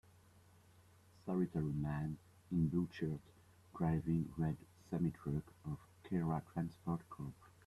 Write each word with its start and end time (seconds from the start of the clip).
Solitary 1.27 1.73
man 1.73 2.17
in 2.51 2.69
blue 2.69 2.89
shirt 2.91 3.21
driving 3.77 4.33
red 4.35 4.57
semitruck 4.89 5.43
of 5.63 5.77
Khera 6.03 6.41
Transport 6.55 7.07
Corp. 7.07 7.35